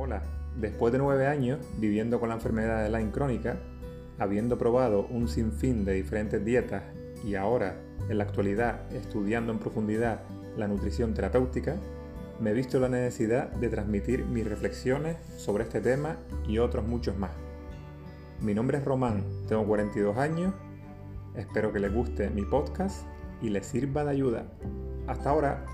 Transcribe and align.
Hola, 0.00 0.22
después 0.54 0.92
de 0.92 1.00
nueve 1.00 1.26
años 1.26 1.58
viviendo 1.76 2.20
con 2.20 2.28
la 2.28 2.36
enfermedad 2.36 2.84
de 2.84 2.88
Lyme 2.88 3.10
crónica, 3.10 3.56
habiendo 4.20 4.56
probado 4.56 5.08
un 5.10 5.26
sinfín 5.26 5.84
de 5.84 5.94
diferentes 5.94 6.44
dietas 6.44 6.84
y 7.24 7.34
ahora, 7.34 7.80
en 8.08 8.18
la 8.18 8.22
actualidad, 8.22 8.80
estudiando 8.92 9.50
en 9.50 9.58
profundidad 9.58 10.20
la 10.56 10.68
nutrición 10.68 11.14
terapéutica, 11.14 11.74
me 12.38 12.50
he 12.50 12.54
visto 12.54 12.78
la 12.78 12.88
necesidad 12.88 13.50
de 13.50 13.70
transmitir 13.70 14.24
mis 14.24 14.46
reflexiones 14.46 15.16
sobre 15.36 15.64
este 15.64 15.80
tema 15.80 16.16
y 16.46 16.58
otros 16.58 16.86
muchos 16.86 17.18
más. 17.18 17.32
Mi 18.40 18.54
nombre 18.54 18.78
es 18.78 18.84
Román, 18.84 19.24
tengo 19.48 19.66
42 19.66 20.16
años, 20.16 20.54
espero 21.34 21.72
que 21.72 21.80
les 21.80 21.92
guste 21.92 22.30
mi 22.30 22.42
podcast 22.42 23.04
y 23.42 23.48
les 23.48 23.66
sirva 23.66 24.04
de 24.04 24.12
ayuda. 24.12 24.44
Hasta 25.08 25.30
ahora. 25.30 25.64